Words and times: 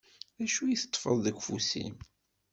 D 0.37 0.39
acu 0.45 0.61
i 0.67 0.77
teṭṭfeḍ 0.81 1.17
deg 1.25 1.37
ufus-im? 1.39 1.95